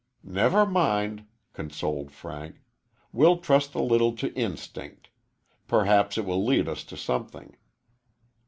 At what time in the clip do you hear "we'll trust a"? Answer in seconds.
3.11-3.83